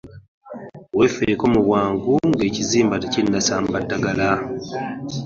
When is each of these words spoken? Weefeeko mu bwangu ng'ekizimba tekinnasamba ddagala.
Weefeeko 0.97 1.45
mu 1.53 1.59
bwangu 1.67 2.13
ng'ekizimba 2.29 2.95
tekinnasamba 3.01 3.77
ddagala. 3.83 4.29